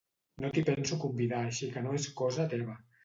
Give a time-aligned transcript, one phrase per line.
[0.43, 2.79] No t'hi penso convidar així que no és cosa teva.